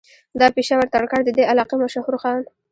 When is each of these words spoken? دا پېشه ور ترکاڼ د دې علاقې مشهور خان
دا 0.39 0.47
پېشه 0.55 0.73
ور 0.77 0.87
ترکاڼ 0.93 1.21
د 1.25 1.29
دې 1.37 1.43
علاقې 1.51 1.75
مشهور 1.83 2.15
خان 2.21 2.39